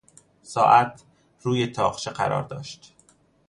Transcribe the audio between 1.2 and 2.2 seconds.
روی تاقچه